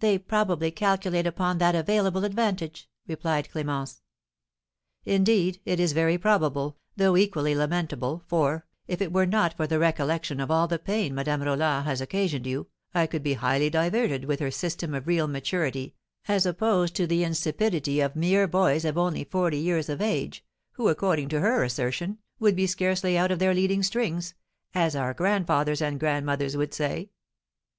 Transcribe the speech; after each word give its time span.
"They 0.00 0.18
probably 0.18 0.70
calculate 0.70 1.26
upon 1.26 1.56
that 1.56 1.74
available 1.74 2.26
advantage," 2.26 2.90
replied 3.06 3.48
Clémence. 3.50 4.02
"Indeed, 5.06 5.62
it 5.64 5.80
is 5.80 5.94
very 5.94 6.18
probable, 6.18 6.76
though 6.94 7.16
equally 7.16 7.54
lamentable, 7.54 8.22
for, 8.26 8.66
if 8.86 9.00
it 9.00 9.14
were 9.14 9.24
not 9.24 9.56
for 9.56 9.66
the 9.66 9.78
recollection 9.78 10.40
of 10.40 10.50
all 10.50 10.68
the 10.68 10.78
pain 10.78 11.14
Madame 11.14 11.40
Roland 11.42 11.86
has 11.86 12.02
occasioned 12.02 12.46
you, 12.46 12.66
I 12.94 13.06
could 13.06 13.22
be 13.22 13.32
highly 13.32 13.70
diverted 13.70 14.26
with 14.26 14.40
her 14.40 14.50
system 14.50 14.92
of 14.92 15.06
real 15.06 15.26
maturity 15.26 15.94
as 16.28 16.44
opposed 16.44 16.94
to 16.96 17.06
the 17.06 17.24
insipidity 17.24 17.98
of 18.00 18.14
mere 18.14 18.46
boys 18.46 18.84
of 18.84 18.98
only 18.98 19.24
forty 19.24 19.56
years 19.58 19.88
of 19.88 20.02
age, 20.02 20.44
who, 20.72 20.88
according 20.88 21.30
to 21.30 21.40
her 21.40 21.64
assertion, 21.64 22.18
would 22.38 22.56
be 22.56 22.66
scarcely 22.66 23.16
out 23.16 23.30
of 23.30 23.38
their 23.38 23.54
leading 23.54 23.82
strings, 23.82 24.34
as 24.74 24.94
our 24.94 25.14
grandfathers 25.14 25.80
and 25.80 25.98
grandmothers 25.98 26.58
would 26.58 26.74
say." 26.74 27.08